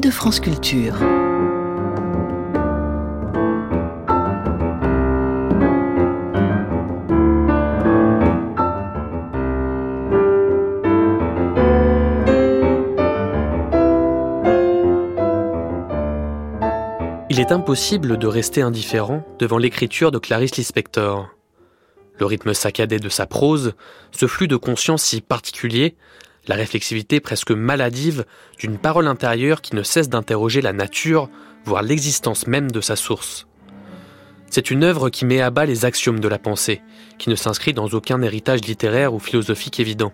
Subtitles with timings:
[0.00, 0.96] de France Culture.
[17.30, 21.28] Il est impossible de rester indifférent devant l'écriture de Clarice Lispector.
[22.18, 23.74] Le rythme saccadé de sa prose,
[24.10, 25.96] ce flux de conscience si particulier,
[26.46, 28.24] la réflexivité presque maladive
[28.58, 31.28] d'une parole intérieure qui ne cesse d'interroger la nature,
[31.64, 33.46] voire l'existence même de sa source.
[34.50, 36.80] C'est une œuvre qui met à bas les axiomes de la pensée,
[37.18, 40.12] qui ne s'inscrit dans aucun héritage littéraire ou philosophique évident.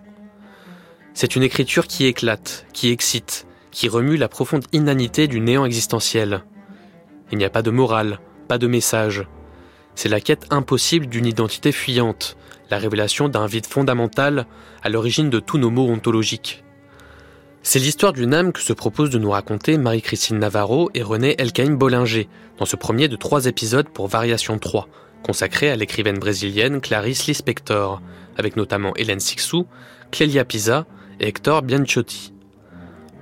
[1.13, 6.43] C'est une écriture qui éclate, qui excite, qui remue la profonde inanité du néant existentiel.
[7.31, 9.25] Il n'y a pas de morale, pas de message.
[9.95, 12.35] C'est la quête impossible d'une identité fuyante,
[12.69, 14.47] la révélation d'un vide fondamental
[14.81, 16.63] à l'origine de tous nos mots ontologiques.
[17.61, 21.77] C'est l'histoire d'une âme que se propose de nous raconter Marie-Christine Navarro et René Elkaïm
[21.77, 24.89] Bollinger dans ce premier de trois épisodes pour Variation 3,
[25.23, 28.01] consacré à l'écrivaine brésilienne Clarice Lispector,
[28.37, 29.65] avec notamment Hélène Sixou,
[30.11, 30.85] Clélia Pisa
[31.21, 32.33] et Hector Bianchotti.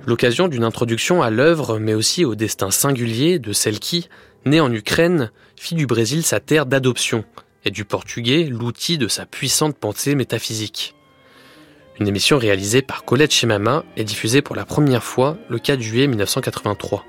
[0.06, 4.08] L'occasion d'une introduction à l'œuvre, mais aussi au destin singulier de celle qui,
[4.44, 7.24] née en Ukraine, fit du Brésil sa terre d'adoption,
[7.64, 10.94] et du portugais l'outil de sa puissante pensée métaphysique.
[12.00, 16.06] Une émission réalisée par Colette Chemama et diffusée pour la première fois le 4 juillet
[16.06, 17.04] 1983.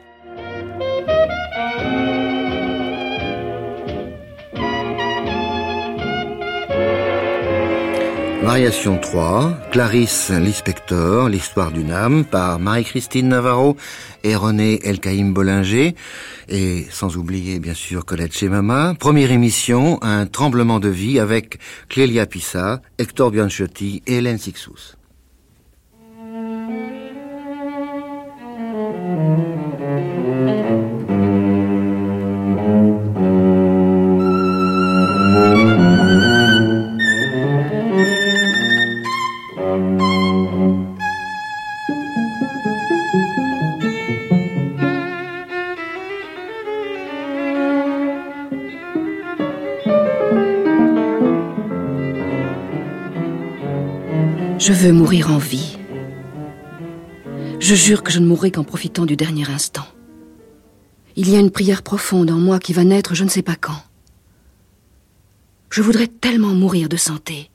[8.44, 13.78] Variation 3, Clarisse Lispector, l'histoire d'une âme, par Marie-Christine Navarro
[14.26, 15.96] et René Elkaïm Bollinger,
[16.50, 18.96] et sans oublier bien sûr Colette Chemama.
[19.00, 24.98] Première émission, un tremblement de vie avec Clélia Pissa, Hector Bianchotti et Hélène Sixous.
[54.66, 55.78] Je veux mourir en vie.
[57.59, 59.84] Je jure que je ne mourrai qu'en profitant du dernier instant.
[61.18, 63.57] Il y a une prière profonde en moi qui va naître je ne sais pas
[63.59, 63.84] quand.
[65.69, 67.52] Je voudrais tellement mourir de santé.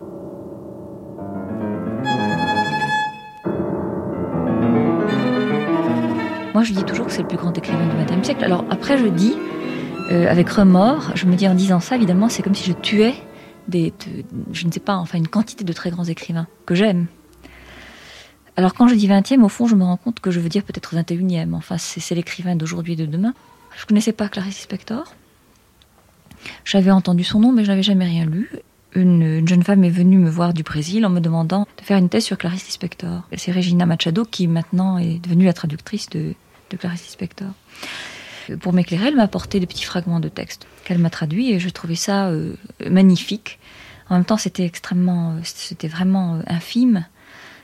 [6.53, 8.45] Moi, je dis toujours que c'est le plus grand écrivain du XXe siècle.
[8.45, 9.35] Alors après, je dis,
[10.11, 13.15] euh, avec remords, je me dis en disant ça, évidemment, c'est comme si je tuais
[13.73, 17.07] je ne sais pas, enfin une quantité de très grands écrivains que j'aime.
[18.57, 20.65] Alors quand je dis 20e, au fond, je me rends compte que je veux dire
[20.65, 21.55] peut-être 21e.
[21.55, 23.35] Enfin, c'est l'écrivain d'aujourd'hui et de demain.
[23.77, 25.15] Je ne connaissais pas Clarice Spector.
[26.65, 28.51] J'avais entendu son nom, mais je n'avais jamais rien lu.
[28.95, 32.09] Une, jeune femme est venue me voir du Brésil en me demandant de faire une
[32.09, 33.23] thèse sur Clarice Lispector.
[33.37, 36.35] C'est Regina Machado qui maintenant est devenue la traductrice de,
[36.71, 37.17] de Clarice.
[38.57, 41.69] Pour m'éclairer, elle m'a apporté des petits fragments de texte qu'elle m'a traduits et je
[41.69, 42.55] trouvais ça euh,
[42.89, 43.59] magnifique.
[44.09, 47.07] En même temps, c'était extrêmement, euh, c'était vraiment euh, infime,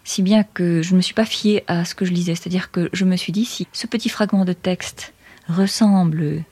[0.05, 2.35] si bien que je ne me suis pas fiée à ce que je lisais.
[2.35, 5.15] C'est-à-dire que je me suis dit, si ce petit fragment de texte
[5.49, 6.43] ressemble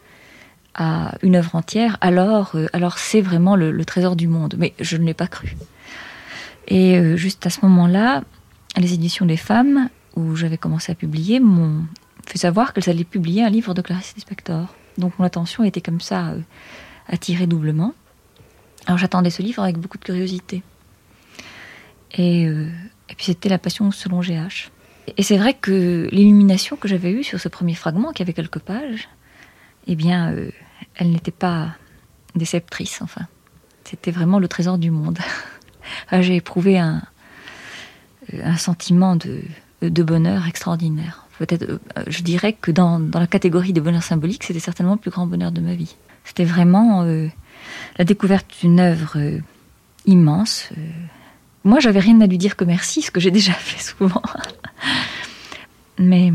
[0.75, 4.55] à une œuvre entière, alors, alors c'est vraiment le, trésor du monde.
[4.59, 5.55] Mais je ne l'ai pas cru.
[6.69, 8.23] Et juste à ce moment-là,
[8.79, 11.85] les éditions des femmes, où j'avais commencé à publier, m'ont
[12.33, 14.75] fait savoir qu'elles allaient publier un livre de Clarice Lispector.
[14.97, 16.41] Donc mon attention était comme ça euh,
[17.07, 17.93] attirée doublement.
[18.87, 20.63] Alors j'attendais ce livre avec beaucoup de curiosité.
[22.13, 22.71] Et, euh,
[23.09, 24.71] puis c'était La Passion selon GH.
[25.19, 28.61] Et c'est vrai que l'illumination que j'avais eue sur ce premier fragment, qui avait quelques
[28.61, 29.11] pages,
[29.87, 30.51] eh bien, euh,
[30.95, 31.75] elle n'était pas
[32.35, 33.27] déceptrice, enfin.
[33.85, 35.19] C'était vraiment le trésor du monde.
[36.13, 37.03] J'ai éprouvé un,
[38.57, 44.45] sentiment de bonheur extraordinaire peut-être, euh, je dirais que dans, la catégorie des bonheurs symboliques,
[44.45, 45.97] c'était certainement le plus grand bonheur de ma vie.
[46.25, 47.29] C'était vraiment euh,
[47.99, 49.39] la découverte d'une œuvre euh,
[50.07, 50.71] immense.
[51.65, 54.23] Moi, j'avais rien à lui dire que merci, ce que j'ai déjà fait souvent.
[55.99, 56.33] Mais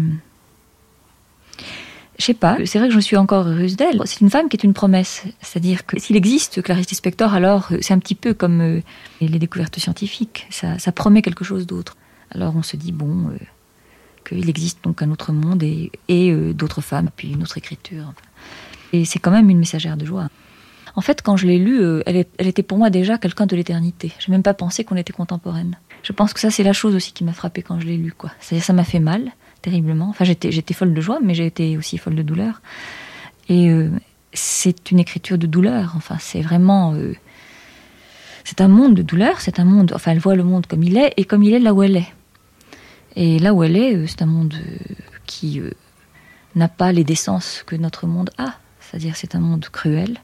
[2.20, 4.02] je sais pas, c'est vrai que je suis encore heureuse d'elle.
[4.06, 5.24] C'est une femme qui est une promesse.
[5.42, 8.82] C'est-à-dire que s'il existe Clarice Lispector, alors c'est un petit peu comme
[9.22, 10.48] les découvertes scientifiques.
[10.50, 11.96] Ça, promet quelque chose d'autre.
[12.32, 13.32] Alors on se dit, bon,
[14.28, 18.14] qu'il existe donc un autre monde et, euh, d'autres femmes, puis une autre écriture.
[18.94, 20.30] Et c'est quand même une messagère de joie.
[20.96, 24.12] En fait, quand je l'ai lue, euh, elle, était pour moi déjà quelqu'un de l'éternité.
[24.20, 25.78] Je n'ai même pas pensé qu'on était contemporaine.
[26.04, 28.14] Je pense que ça, c'est la chose aussi qui m'a frappée quand je l'ai lue.
[28.14, 28.32] Quoi.
[28.40, 29.32] ça m'a fait mal
[29.62, 30.10] terriblement.
[30.10, 32.62] Enfin, j'étais, j'étais folle de joie, mais j'ai été aussi folle de douleur.
[33.50, 33.92] Et euh,
[34.34, 35.94] c'est une écriture de douleur.
[35.96, 36.96] Enfin, c'est vraiment.
[38.44, 39.92] C'est un monde de douleur, c'est un monde.
[39.94, 41.98] Enfin, elle voit le monde comme il est et comme il est là où elle
[41.98, 42.14] est.
[43.18, 44.54] Et là où elle est, euh, c'est un monde
[45.26, 45.60] qui
[46.56, 48.54] n'a pas les décences que notre monde a.
[48.80, 50.20] C'est-à-dire, c'est un monde cruel.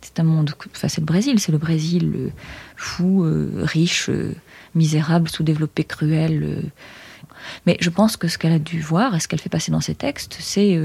[0.00, 0.52] C'est un monde.
[0.70, 1.40] Enfin, c'est le Brésil.
[1.40, 2.30] C'est le Brésil
[2.76, 3.26] fou,
[3.56, 4.10] riche,
[4.74, 6.62] misérable, sous-développé, cruel.
[7.66, 9.82] Mais je pense que ce qu'elle a dû voir et ce qu'elle fait passer dans
[9.82, 10.78] ses textes, c'est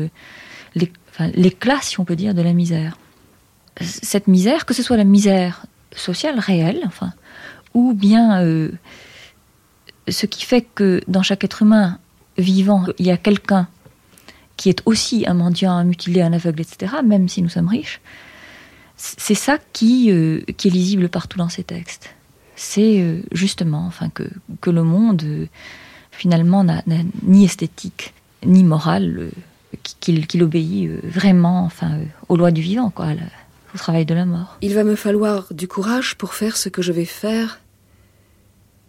[1.36, 2.98] l'éclat, si on peut dire, de la misère.
[3.80, 5.66] Cette misère, que ce soit la misère
[5.96, 7.14] sociale réelle, enfin,
[7.74, 8.72] ou bien euh,
[10.08, 12.00] ce qui fait que dans chaque être humain
[12.38, 13.68] vivant, il y a quelqu'un
[14.58, 18.02] qui est aussi un mendiant, un mutilé, un aveugle, etc., même si nous sommes riches,
[18.96, 22.14] c'est ça qui, euh, qui est lisible partout dans ces textes.
[22.56, 25.48] C'est euh, justement enfin, que, le monde,
[26.12, 26.84] finalement, n'a
[27.24, 28.14] ni esthétique,
[28.46, 29.32] ni morale
[30.00, 34.58] qu'il obéit euh, vraiment enfin, euh, aux lois du vivant, au travail de la mort.
[34.62, 37.60] Il va me falloir du courage pour faire ce que je vais faire,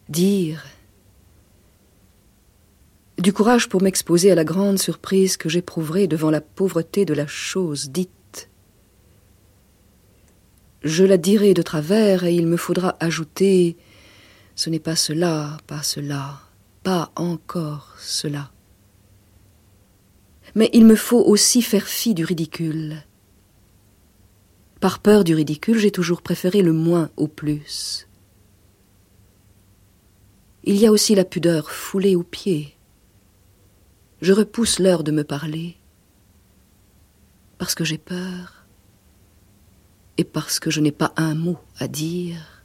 [0.09, 0.65] dire.
[3.23, 7.29] Du courage pour m'exposer à la grande surprise que j'éprouverai devant la pauvreté de la
[7.29, 8.51] chose dite.
[10.83, 13.77] Je la dirai de travers et il me faudra ajouter
[14.57, 16.41] ce n'est pas cela, pas cela,
[16.83, 18.51] pas encore cela.
[20.57, 23.05] Mais il me faut aussi faire fi du ridicule.
[24.81, 28.09] Par peur du ridicule, j'ai toujours préféré le moins au plus.
[30.65, 32.77] Il y a aussi la pudeur foulée aux pieds.
[34.23, 35.75] Je repousse l'heure de me parler
[37.59, 38.67] parce que j'ai peur
[40.17, 42.63] et parce que je n'ai pas un mot à dire.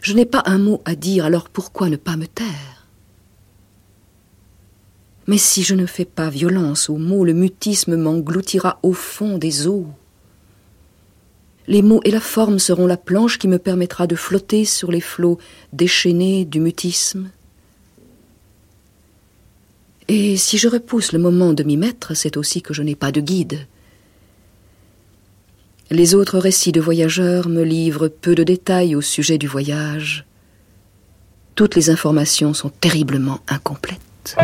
[0.00, 2.88] Je n'ai pas un mot à dire, alors pourquoi ne pas me taire?
[5.26, 9.66] Mais si je ne fais pas violence aux mots, le mutisme m'engloutira au fond des
[9.66, 9.88] eaux.
[11.66, 15.02] Les mots et la forme seront la planche qui me permettra de flotter sur les
[15.02, 15.36] flots
[15.74, 17.30] déchaînés du mutisme.
[20.14, 23.12] Et si je repousse le moment de m'y mettre, c'est aussi que je n'ai pas
[23.12, 23.66] de guide.
[25.90, 30.26] Les autres récits de voyageurs me livrent peu de détails au sujet du voyage.
[31.54, 34.36] Toutes les informations sont terriblement incomplètes.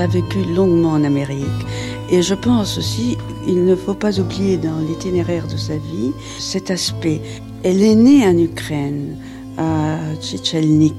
[0.00, 1.46] A vécu longuement en Amérique.
[2.10, 3.16] Et je pense aussi,
[3.46, 7.20] il ne faut pas oublier dans l'itinéraire de sa vie cet aspect.
[7.62, 9.16] Elle est née en Ukraine,
[9.58, 10.94] à Tchétchelnik.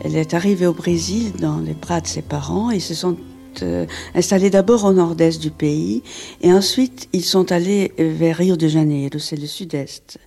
[0.00, 3.16] Elle est arrivée au Brésil dans les bras de ses parents et se sont
[3.62, 6.02] euh, installés d'abord au nord-est du pays
[6.40, 10.18] et ensuite ils sont allés vers Rio de Janeiro, c'est le sud-est.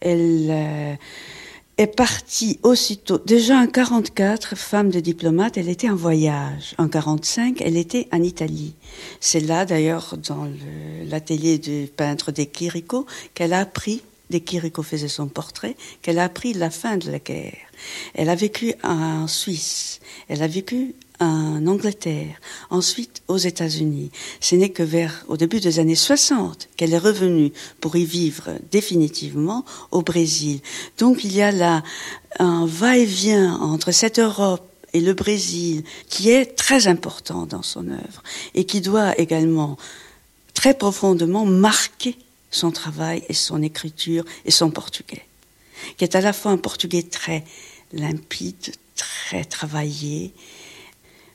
[0.00, 0.94] Elle euh,
[1.82, 3.18] est partie aussitôt.
[3.26, 6.74] Déjà en 44, femme de diplomate, elle était en voyage.
[6.78, 8.74] En 45, elle était en Italie.
[9.18, 10.48] C'est là, d'ailleurs, dans
[11.06, 16.24] l'atelier du peintre des Chirico, qu'elle a appris, des Chirico faisait son portrait, qu'elle a
[16.24, 17.66] appris la fin de la guerre.
[18.14, 19.98] Elle a vécu en Suisse.
[20.28, 22.36] Elle a vécu en Angleterre,
[22.70, 24.10] ensuite aux États-Unis.
[24.40, 28.50] Ce n'est que vers au début des années 60 qu'elle est revenue pour y vivre
[28.70, 30.60] définitivement au Brésil.
[30.98, 31.82] Donc il y a là
[32.38, 38.22] un va-et-vient entre cette Europe et le Brésil qui est très important dans son œuvre
[38.54, 39.76] et qui doit également
[40.54, 42.16] très profondément marquer
[42.50, 45.24] son travail et son écriture et son portugais,
[45.96, 47.44] qui est à la fois un portugais très
[47.92, 50.34] limpide, très travaillé,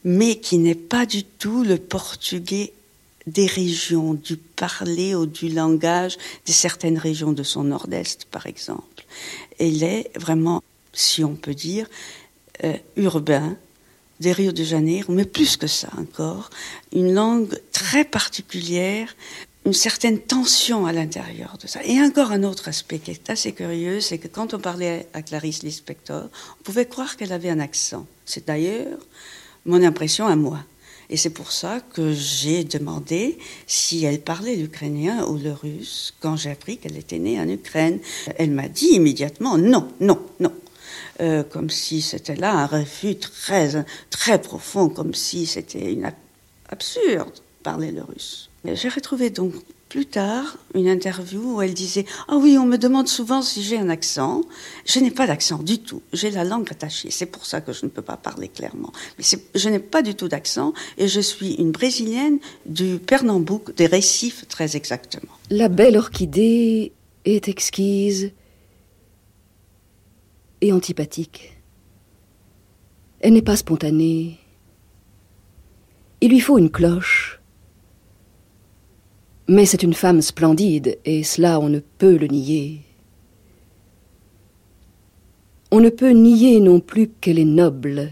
[0.07, 2.71] mais qui n'est pas du tout le portugais
[3.25, 9.03] des régions, du parler ou du langage de certaines régions de son nord-est, par exemple.
[9.59, 11.89] Elle est vraiment, si on peut dire,
[12.63, 13.57] euh, urbain,
[14.21, 16.51] des Rio de Janeiro, mais plus que ça encore,
[16.93, 19.13] une langue très particulière,
[19.65, 21.83] une certaine tension à l'intérieur de ça.
[21.83, 25.21] Et encore un autre aspect qui est assez curieux, c'est que quand on parlait à
[25.21, 26.29] Clarice Lispector,
[26.61, 28.07] on pouvait croire qu'elle avait un accent.
[28.25, 28.99] C'est d'ailleurs
[29.67, 30.59] mon impression à moi.
[31.09, 36.35] Et c'est pour ça que j'ai demandé si elle parlait l'ukrainien ou le russe quand
[36.35, 37.99] j'ai appris qu'elle était née en Ukraine.
[38.37, 40.51] Elle m'a dit immédiatement non, non, non.
[41.21, 46.11] euh, comme si c'était là un refus très, très profond, comme si c'était une
[46.69, 47.31] absurde
[47.63, 48.49] parler le russe.
[48.65, 49.53] J'ai retrouvé donc
[49.89, 53.77] plus tard une interview où elle disait Ah oui, on me demande souvent si j'ai
[53.77, 54.41] un accent.
[54.85, 56.01] Je n'ai pas d'accent du tout.
[56.13, 57.09] J'ai la langue attachée.
[57.11, 58.91] C'est pour ça que je ne peux pas parler clairement.
[59.17, 59.23] Mais
[59.55, 64.47] je n'ai pas du tout d'accent et je suis une brésilienne du Pernambouc, des récifs
[64.47, 65.33] très exactement.
[65.49, 66.91] La belle orchidée
[67.25, 68.31] est exquise
[70.61, 71.57] et antipathique.
[73.19, 74.39] Elle n'est pas spontanée.
[76.21, 77.36] Il lui faut une cloche
[79.47, 82.81] mais c'est une femme splendide, et cela on ne peut le nier.
[85.71, 88.11] On ne peut nier non plus qu'elle est noble,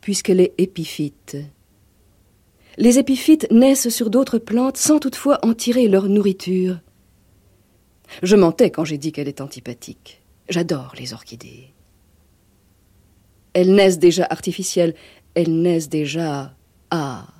[0.00, 1.36] puisqu'elle est épiphyte.
[2.76, 6.80] Les épiphytes naissent sur d'autres plantes sans toutefois en tirer leur nourriture.
[8.22, 10.22] Je mentais quand j'ai dit qu'elle est antipathique.
[10.48, 11.72] J'adore les orchidées.
[13.52, 14.94] Elles naissent déjà artificielles,
[15.34, 16.54] elles naissent déjà
[16.90, 17.33] art.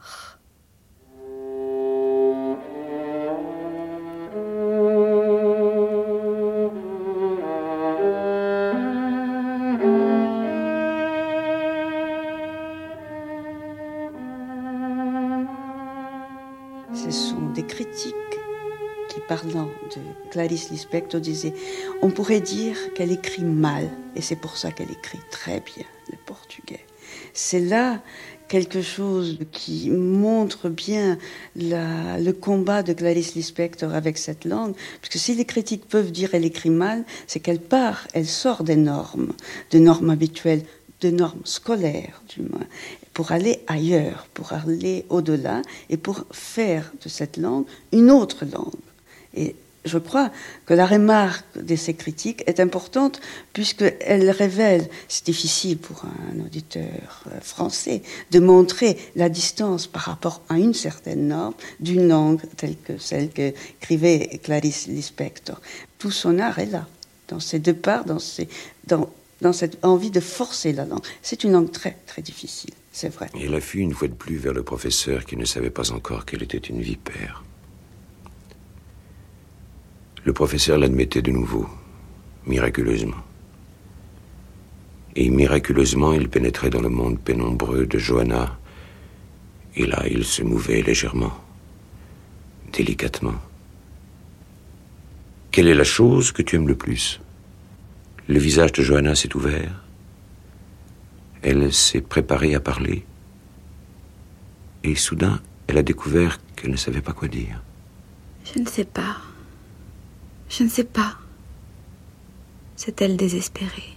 [20.31, 21.55] Clarice Lispector, disait
[22.03, 26.19] on pourrait dire qu'elle écrit mal, et c'est pour ça qu'elle écrit très bien le
[26.27, 26.85] portugais.
[27.33, 28.01] C'est là
[28.49, 31.19] quelque chose qui montre bien
[31.57, 36.31] le combat de Clarice Lispector avec cette langue, parce que si les critiques peuvent dire
[36.31, 39.33] qu'elle écrit mal, c'est qu'elle part, elle sort des normes,
[39.71, 40.63] des normes habituelles,
[41.01, 42.67] des normes scolaires du moins,
[43.13, 49.53] pour aller ailleurs, pour aller au-delà et pour faire de cette langue une autre langue.
[49.85, 50.31] Je crois
[50.67, 53.21] que la remarque de ces critiques est importante
[53.53, 60.43] puisqu'elle révèle, c'est difficile pour un auditeur euh, français, de montrer la distance par rapport
[60.49, 65.61] à une certaine norme d'une langue telle que celle qu'écrivait Clarice Lispector.
[65.99, 66.87] Tout son art est là,
[67.29, 68.19] dans ces deux parts, dans,
[68.87, 69.11] dans,
[69.41, 71.05] dans cette envie de forcer la langue.
[71.23, 73.29] C'est une langue très, très difficile, c'est vrai.
[73.35, 75.93] Et elle a fui une fois de plus vers le professeur qui ne savait pas
[75.93, 77.45] encore qu'elle était une vipère.
[80.25, 81.69] Le professeur l'admettait de nouveau,
[82.47, 83.23] miraculeusement.
[85.17, 88.59] Et miraculeusement, il pénétrait dans le monde pénombreux de Johanna.
[89.77, 91.33] Et là, il se mouvait légèrement,
[92.73, 93.35] délicatement.
[95.51, 97.21] Quelle est la chose que tu aimes le plus?
[98.27, 99.85] Le visage de Johanna s'est ouvert.
[101.43, 103.05] Elle s'est préparée à parler.
[104.83, 107.63] Et soudain, elle a découvert qu'elle ne savait pas quoi dire.
[108.45, 109.19] Je ne sais pas.
[110.57, 111.17] Je ne sais pas.
[112.77, 113.97] C'est elle désespérée?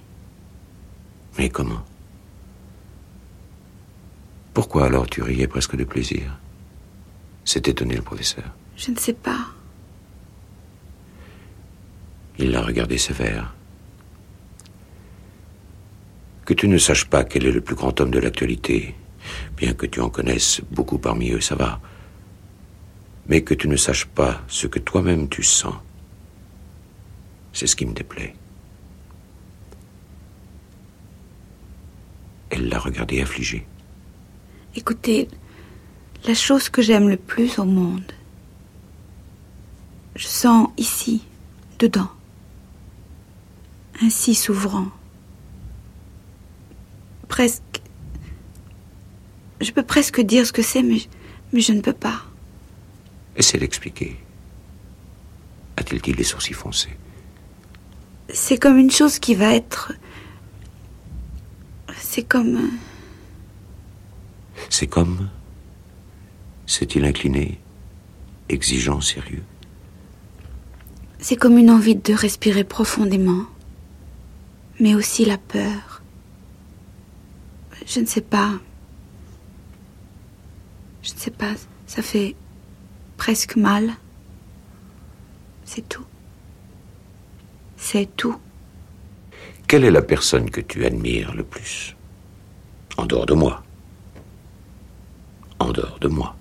[1.38, 1.86] Mais comment?
[4.56, 6.40] Pourquoi alors tu riais presque de plaisir?
[7.46, 8.46] S'est étonné le professeur.
[8.76, 9.46] Je ne sais pas.
[12.40, 13.54] Il l'a regardé sévère.
[16.44, 18.96] Que tu ne saches pas quel est le plus grand homme de l'actualité,
[19.58, 21.80] bien que tu en connaisses beaucoup parmi eux, ça va.
[23.28, 25.76] Mais que tu ne saches pas ce que toi-même tu sens,
[27.58, 28.36] c'est ce qui me déplaît.
[32.52, 33.66] Elle l'a regardé affligée.
[34.76, 35.28] Écoutez,
[36.26, 38.12] la chose que j'aime le plus au monde,
[40.16, 41.24] je sens ici,
[41.80, 42.12] dedans,
[44.04, 44.90] ainsi s'ouvrant,
[47.28, 47.64] presque...
[49.62, 51.02] Je peux presque dire ce que c'est, mais,
[51.54, 52.22] mais je ne peux pas.
[53.36, 54.16] Essaie d'expliquer.
[55.76, 56.96] A-t-il dit les sourcils foncés?
[58.30, 59.94] C'est comme une chose qui va être.
[61.98, 62.72] C'est comme.
[64.70, 65.30] C'est comme.
[66.66, 67.60] C'est-il incliné,
[68.50, 69.44] exigeant, sérieux?
[71.20, 73.46] C'est comme une envie de respirer profondément,
[74.80, 76.02] mais aussi la peur.
[77.86, 78.52] Je ne sais pas.
[81.02, 81.54] Je ne sais pas,
[81.86, 82.36] ça fait
[83.16, 83.94] presque mal.
[85.64, 86.06] C'est tout.
[87.90, 88.36] C'est tout.
[89.66, 91.96] Quelle est la personne que tu admires le plus?
[92.98, 93.64] En dehors de moi.
[95.60, 96.36] En dehors de moi,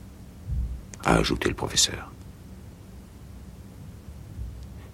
[1.05, 2.11] a ajouté le professeur.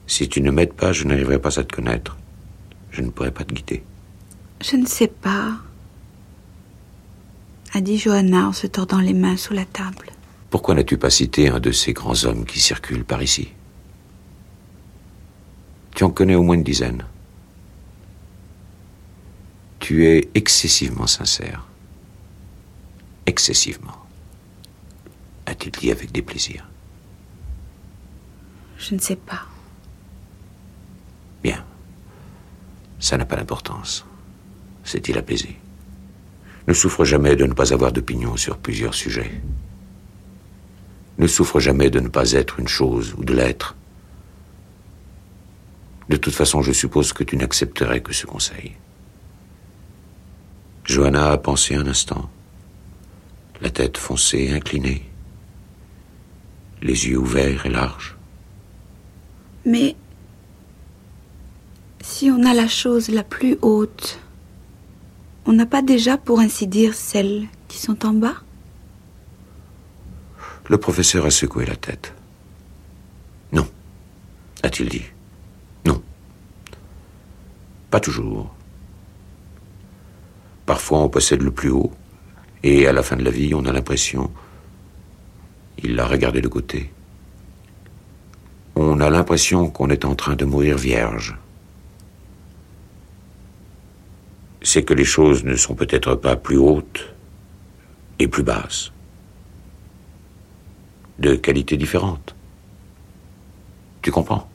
[0.07, 2.19] Si tu ne m'aides pas, je n'arriverai pas à te connaître.
[2.91, 3.83] Je ne pourrai pas te guider.
[4.61, 5.57] Je ne sais pas,
[7.73, 10.13] a dit Johanna en se tordant les mains sous la table.
[10.51, 13.49] Pourquoi n'as-tu pas cité un de ces grands hommes qui circulent par ici?
[15.95, 17.05] Tu en connais au moins une dizaine.
[19.79, 21.67] Tu es excessivement sincère.
[23.27, 23.97] Excessivement.
[25.47, 26.69] A-t-il dit avec déplaisir
[28.79, 29.43] Je ne sais pas.
[31.43, 31.65] Bien.
[33.01, 34.07] Ça n'a pas d'importance.
[34.85, 35.57] C'est-il apaisé
[36.69, 39.43] Ne souffre jamais de ne pas avoir d'opinion sur plusieurs sujets.
[41.19, 43.77] Ne souffre jamais de ne pas être une chose ou de l'être.
[46.13, 48.73] De toute façon, je suppose que tu n'accepterais que ce conseil.
[50.85, 52.29] Johanna a pensé un instant,
[53.63, 55.09] la tête foncée, inclinée,
[56.83, 58.15] les yeux ouverts et larges.
[59.65, 59.97] Mais
[62.03, 64.21] si on a la chose la plus haute,
[65.47, 68.37] on n'a pas déjà, pour ainsi dire, celles qui sont en bas?
[70.69, 72.13] Le professeur a secoué la tête.
[73.51, 73.67] Non,
[74.63, 75.12] a-t-il dit.
[77.93, 78.51] Pas toujours.
[80.65, 81.93] Parfois on possède le plus haut,
[82.63, 84.33] et à la fin de la vie on a l'impression...
[85.85, 86.91] Il l'a regardé de côté.
[88.77, 91.37] On a l'impression qu'on est en train de mourir vierge.
[94.63, 97.13] C'est que les choses ne sont peut-être pas plus hautes
[98.19, 98.93] et plus basses.
[101.19, 102.35] De qualités différentes.
[104.01, 104.49] Tu comprends?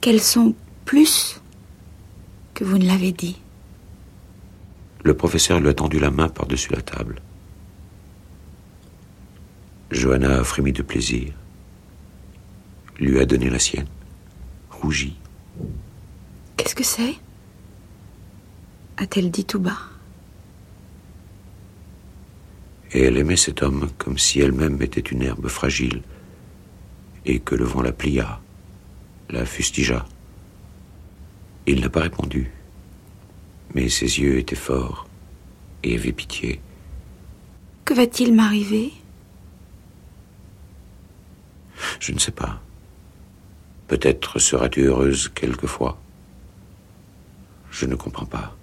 [0.00, 1.40] Qu'elles sont plus
[2.56, 3.36] que vous ne l'avez dit.
[5.04, 7.20] Le professeur lui a tendu la main par-dessus la table.
[9.90, 11.34] Johanna a frémi de plaisir,
[12.98, 13.86] lui a donné la sienne,
[14.70, 15.18] rougit.
[16.56, 17.16] Qu'est-ce que c'est?
[18.96, 19.78] A-t-elle dit tout bas?
[22.92, 26.02] Et elle aimait cet homme comme si elle-même était une herbe fragile,
[27.26, 28.40] et que le vent la plia,
[29.28, 30.06] la fustigea.
[31.66, 32.50] Il n'a pas répondu
[33.76, 35.06] mais ses yeux étaient forts
[35.82, 36.62] et avaient pitié.
[37.84, 38.90] Que va-t-il m'arriver?
[42.00, 42.60] Je ne sais pas.
[43.86, 46.00] Peut-être seras-tu heureuse quelquefois.
[47.70, 48.56] Je ne comprends pas.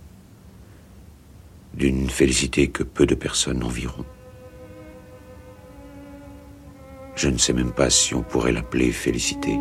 [1.76, 4.06] D'une félicité que peu de personnes environ.
[7.16, 9.60] Je ne sais même pas si on pourrait l'appeler félicité.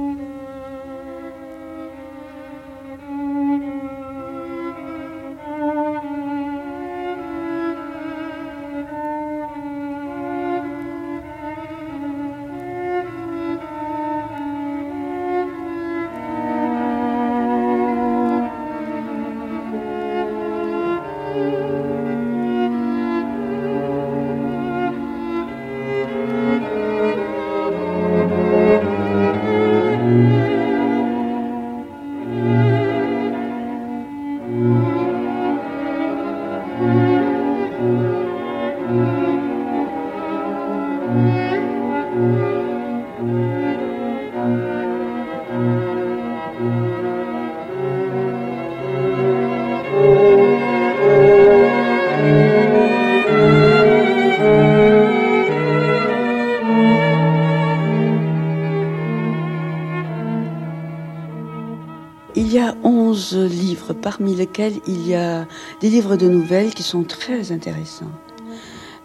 [64.23, 65.49] Parmi lesquels il y a
[65.81, 68.13] des livres de nouvelles qui sont très intéressants.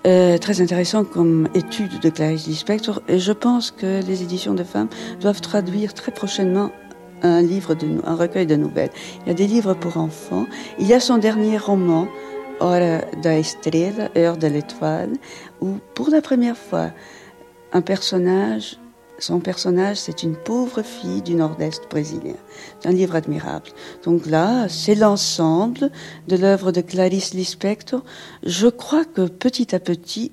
[0.05, 3.01] Euh, très intéressants comme étude de Clarice Lispector.
[3.07, 6.69] Et je pense que les éditions de femmes doivent traduire très prochainement
[7.23, 8.91] un livre, de, un recueil de nouvelles.
[9.25, 10.45] Il y a des livres pour enfants.
[10.77, 12.07] Il y a son dernier roman,
[12.59, 15.13] Hora da Estrela, Heure de l'étoile,
[15.61, 16.91] où pour la première fois,
[17.73, 18.77] un personnage
[19.19, 22.35] son personnage, c'est une pauvre fille du nord-est brésilien.
[22.79, 23.69] C'est un livre admirable.
[24.03, 25.91] Donc là, c'est l'ensemble
[26.27, 28.03] de l'œuvre de Clarice Lispector.
[28.43, 30.31] Je crois que petit à petit,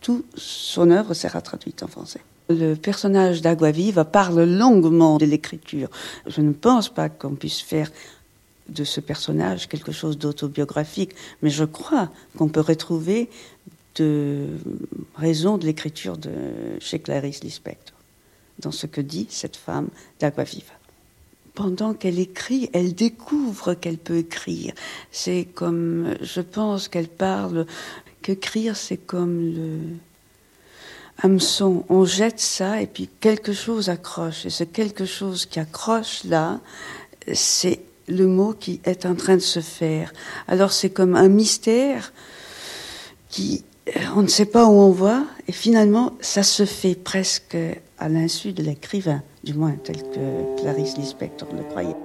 [0.00, 2.20] tout son œuvre sera traduite en français.
[2.48, 5.88] Le personnage d'Agua Viva parle longuement de l'écriture.
[6.26, 7.92] Je ne pense pas qu'on puisse faire
[8.68, 13.30] de ce personnage quelque chose d'autobiographique, mais je crois qu'on peut retrouver
[13.96, 14.46] de
[15.16, 16.30] raisons de l'écriture de
[16.80, 17.99] chez Clarice Lispector
[18.60, 20.72] dans ce que dit cette femme d'Aguaviva.
[21.54, 24.72] Pendant qu'elle écrit, elle découvre qu'elle peut écrire.
[25.10, 27.66] C'est comme, je pense qu'elle parle,
[28.22, 29.78] qu'écrire, c'est comme le
[31.22, 31.84] hameçon.
[31.88, 34.46] On jette ça et puis quelque chose accroche.
[34.46, 36.60] Et ce quelque chose qui accroche là,
[37.32, 40.12] c'est le mot qui est en train de se faire.
[40.48, 42.12] Alors c'est comme un mystère
[43.28, 47.56] qui, euh, on ne sait pas où on va, et finalement, ça se fait presque
[47.98, 51.96] à l'insu de l'écrivain, du moins tel que Clarisse Lispector le croyait.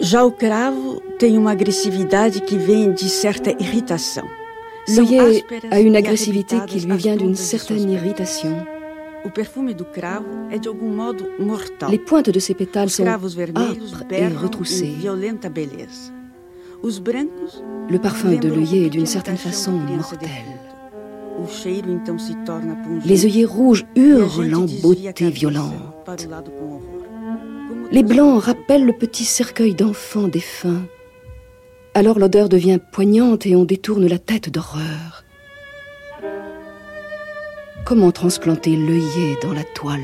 [0.00, 4.43] Já o cravo tem uma agressividade que vem de certa irritação.
[4.88, 8.64] L'œillet a une agressivité qui lui vient d'une certaine irritation.
[11.90, 13.28] Les pointes de ses pétales sont âpres
[14.10, 14.94] et retroussées.
[17.90, 20.14] Le parfum de l'œillet est d'une certaine façon pungente.
[23.04, 25.74] Les œillets rouges e hurlent en beauté violente.
[27.90, 30.82] Les blancs rappellent le petit cercueil d'enfants défunts.
[31.96, 35.24] Alors l'odeur devient poignante et on détourne la tête d'horreur.
[37.84, 40.00] Comment transplanter l'œillet dans la toile?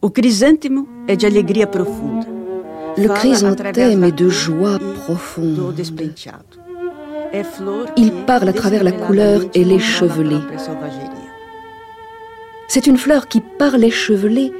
[0.00, 2.26] O crisântemo é de alegria profunda.
[2.96, 5.74] Le chrysanthème est de joie e profonde.
[7.96, 10.38] Il parle à travers la couleur et l'échevelé.
[12.68, 14.52] C'est une fleur qui, par l'échevelé,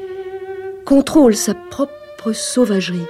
[0.85, 3.07] contrôle sa propre sauvagerie.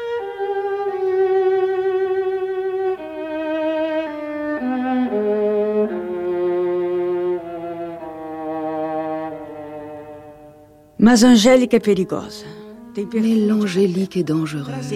[11.00, 12.44] Mas Angélica é perigosa.
[12.92, 14.92] Tem Mais l'angélique est dangereuse.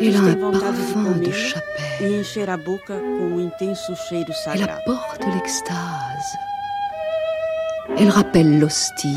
[0.00, 1.64] Elle a un parfum de chapelle.
[2.00, 4.72] e encher a boca com um intenso cheiro Elle sagrado.
[4.72, 6.32] apporte l'extase.
[7.98, 9.16] Elle rappelle l'hostie.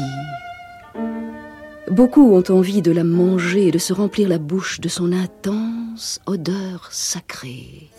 [1.92, 6.20] Beaucoup ont envie de la manger et de se remplir la bouche de son intense
[6.26, 7.90] odeur sacrée.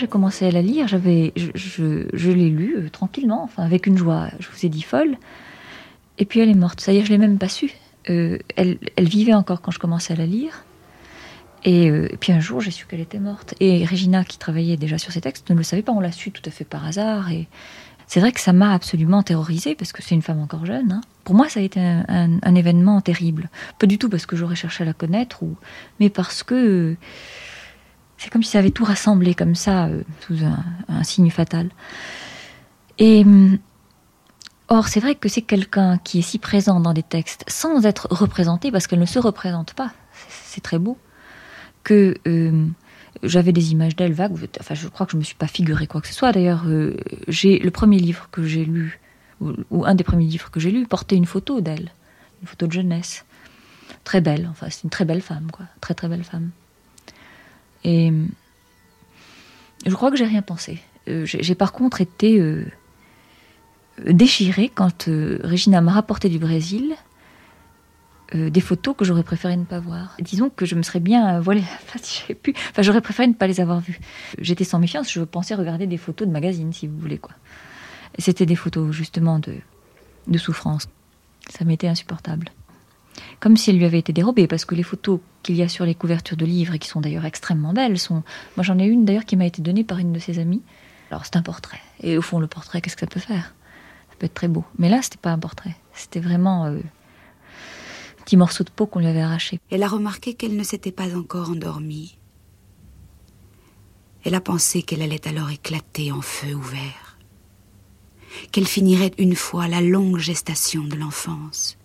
[0.00, 4.28] J'ai commencé à la lire, j'avais, je, l'ai lu euh, tranquillement, enfin avec une joie,
[4.40, 5.16] je vous ai dit folle.
[6.18, 6.80] Et puis elle est morte.
[6.80, 7.70] Ça y est, je l'ai même pas su.
[8.08, 10.64] Euh, elle, vivait encore quand je commençais à la lire.
[11.64, 13.54] Et, euh, et puis un jour, j'ai su qu'elle était morte.
[13.60, 15.92] Et Regina, qui travaillait déjà sur ces textes, ne le savait pas.
[15.92, 17.30] On l'a su tout à fait par hasard.
[17.30, 17.48] Et
[18.06, 20.92] c'est vrai que ça m'a absolument terrorisée parce que c'est une femme encore jeune.
[20.92, 21.00] hein.
[21.24, 22.04] Pour moi, ça a été un,
[22.42, 23.50] un- événement terrible.
[23.78, 25.54] Pas du tout parce que j'aurais cherché à la connaître, ou,
[26.00, 26.96] mais parce que
[28.20, 31.70] c'est comme si ça avait tout rassemblé comme ça, euh, sous un, signe fatal.
[32.98, 33.58] Et hum,
[34.68, 38.08] or, c'est vrai que c'est quelqu'un qui est si présent dans des textes sans être
[38.10, 39.92] représenté, parce qu'elle ne se représente pas.
[40.44, 40.98] C'est très beau.
[41.82, 42.66] Que euh,
[43.22, 44.36] j'avais des images d'elle vagues.
[44.60, 46.32] Enfin, je crois que je me suis pas figuré quoi que ce soit.
[46.32, 49.00] D'ailleurs, euh, j'ai le premier livre que j'ai lu,
[49.40, 51.90] ou, ou un des premiers livres que j'ai lu, portait une photo d'elle,
[52.42, 53.24] une photo de jeunesse,
[54.04, 54.46] très belle.
[54.50, 56.50] Enfin, c'est une très belle femme, quoi, très très belle femme.
[57.84, 58.24] Et euh,
[59.86, 60.80] je crois que j'ai rien pensé.
[61.08, 62.66] Euh, j'ai par contre été euh,
[64.06, 66.94] déchirée quand euh, Regina m'a rapporté du Brésil
[68.32, 70.14] des photos que j'aurais préféré ne pas voir.
[70.20, 72.54] Disons que je me serais bien voilée la face si pu.
[72.70, 73.98] Enfin, j'aurais préféré ne pas les avoir vues.
[74.38, 77.34] J'étais sans méfiance, je pensais regarder des photos de magazines, si vous voulez, quoi.
[78.20, 79.56] C'était des photos, justement, de,
[80.28, 80.88] de souffrance.
[81.48, 82.50] Ça m'était insupportable.
[83.40, 85.84] Comme si elles lui avaient été dérobées, parce que les photos qu'il y a sur
[85.84, 88.22] les couvertures de livres, et qui sont d'ailleurs extrêmement belles, sont.
[88.56, 90.62] Moi, j'en ai une d'ailleurs qui m'a été donnée par une de ses amies.
[91.10, 91.80] Alors, c'est un portrait.
[92.02, 93.54] Et au fond, le portrait, qu'est-ce que ça peut faire?
[94.10, 94.64] Ça peut être très beau.
[94.78, 95.76] Mais là, c'était pas un portrait.
[95.94, 96.66] C'était vraiment.
[96.66, 96.78] euh,
[98.20, 99.58] un petit morceau de peau qu'on lui avait arraché.
[99.70, 102.18] Elle a remarqué qu'elle ne s'était pas encore endormie.
[104.24, 107.16] Elle a pensé qu'elle allait alors éclater en feu ouvert,
[108.52, 111.78] qu'elle finirait une fois la longue gestation de l'enfance,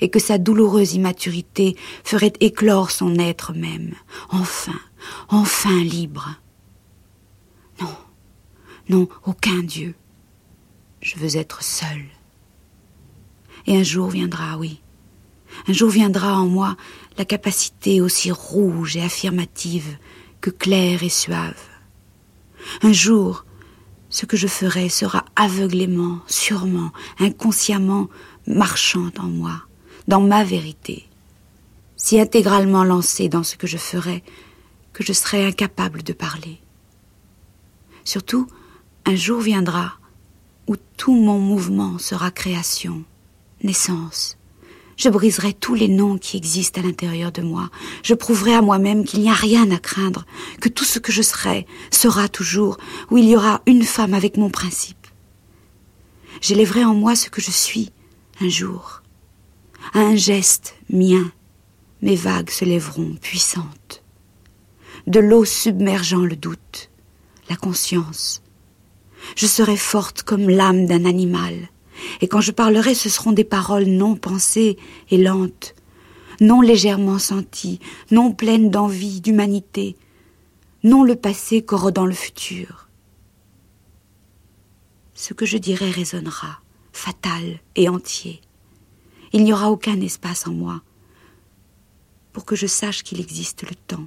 [0.00, 3.94] et que sa douloureuse immaturité ferait éclore son être même,
[4.30, 4.78] enfin,
[5.28, 6.36] enfin libre.
[7.80, 7.96] Non,
[8.88, 9.94] non, aucun Dieu.
[11.00, 12.06] Je veux être seule.
[13.66, 14.80] Et un jour viendra, oui.
[15.68, 16.76] Un jour viendra en moi
[17.18, 19.96] la capacité aussi rouge et affirmative
[20.40, 21.60] que claire et suave.
[22.82, 23.44] Un jour,
[24.08, 28.08] ce que je ferai sera aveuglément, sûrement, inconsciemment
[28.46, 29.62] marchant en moi,
[30.08, 31.08] dans ma vérité,
[31.96, 34.22] si intégralement lancé dans ce que je ferai
[34.92, 36.60] que je serai incapable de parler.
[38.04, 38.46] Surtout,
[39.06, 39.94] un jour viendra
[40.66, 43.04] où tout mon mouvement sera création,
[43.62, 44.36] naissance.
[44.96, 47.70] Je briserai tous les noms qui existent à l'intérieur de moi.
[48.02, 50.26] Je prouverai à moi-même qu'il n'y a rien à craindre,
[50.60, 52.76] que tout ce que je serai sera toujours,
[53.10, 55.06] où il y aura une femme avec mon principe.
[56.40, 57.90] J'élèverai en moi ce que je suis,
[58.40, 59.01] un jour.
[59.94, 61.30] À un geste mien,
[62.00, 64.02] mes vagues se lèveront puissantes.
[65.06, 66.90] De l'eau submergeant le doute,
[67.50, 68.42] la conscience.
[69.36, 71.68] Je serai forte comme l'âme d'un animal,
[72.22, 74.78] et quand je parlerai ce seront des paroles non pensées
[75.10, 75.74] et lentes,
[76.40, 77.78] non légèrement senties,
[78.10, 79.96] non pleines d'envie, d'humanité,
[80.84, 82.88] non le passé corrodant le futur.
[85.14, 86.60] Ce que je dirai résonnera,
[86.92, 88.40] fatal et entier.
[89.34, 90.82] Il n'y aura aucun espace en moi
[92.34, 94.06] pour que je sache qu'il existe le temps,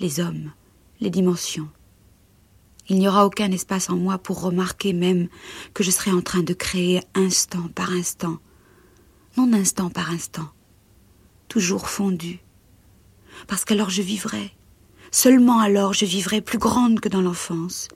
[0.00, 0.52] les hommes,
[1.00, 1.68] les dimensions.
[2.88, 5.28] Il n'y aura aucun espace en moi pour remarquer même
[5.74, 8.38] que je serai en train de créer instant par instant,
[9.36, 10.48] non instant par instant,
[11.48, 12.40] toujours fondu.
[13.46, 14.52] Parce qu'alors je vivrai,
[15.12, 17.86] seulement alors je vivrai plus grande que dans l'enfance.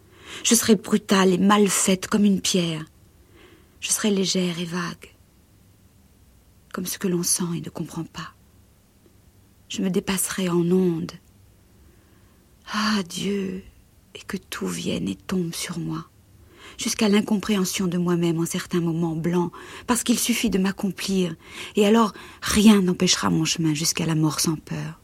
[0.45, 2.85] Je serai brutale et mal faite comme une pierre.
[3.81, 5.15] Je serai légère et vague,
[6.73, 8.35] comme ce que l'on sent et ne comprend pas.
[9.69, 11.13] Je me dépasserai en ondes.
[12.73, 13.63] Ah Dieu,
[14.15, 16.07] et que tout vienne et tombe sur moi,
[16.79, 19.53] jusqu'à l'incompréhension de moi-même en certains moments blancs,
[19.87, 21.35] parce qu'il suffit de m'accomplir,
[21.77, 25.01] et alors rien n'empêchera mon chemin jusqu'à la mort sans peur.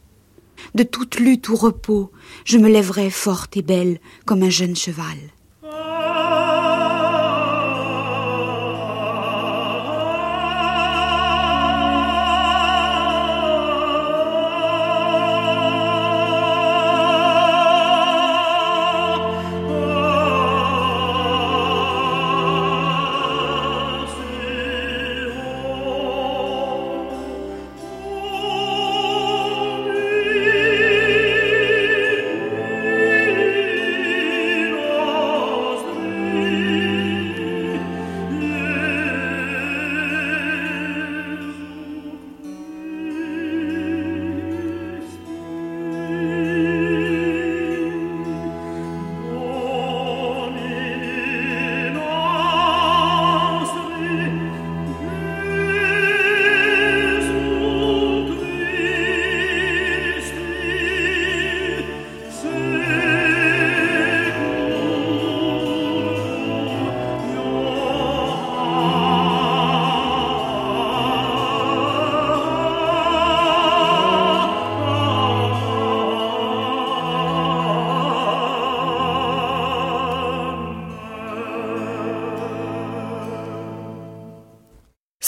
[0.75, 2.11] De toute lutte ou repos,
[2.45, 5.17] je me lèverai forte et belle comme un jeune cheval.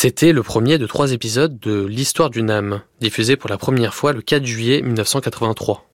[0.01, 4.13] C'était le premier de trois épisodes de L'histoire d'une âme, diffusé pour la première fois
[4.13, 5.85] le 4 juillet 1983.